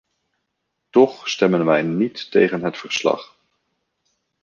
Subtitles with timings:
[0.89, 3.37] Toch stemmen wij niet tegen het verslag.